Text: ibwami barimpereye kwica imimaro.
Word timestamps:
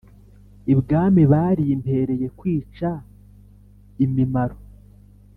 ibwami 0.73 1.21
barimpereye 1.31 2.27
kwica 2.39 2.89
imimaro. 4.05 4.57